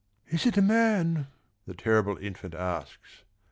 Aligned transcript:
Is 0.29 0.47
it 0.47 0.57
a 0.57 0.63
man?" 0.63 1.27
the 1.67 1.75
terrible 1.75 2.17
infant 2.17 2.55
asks. 2.55 3.21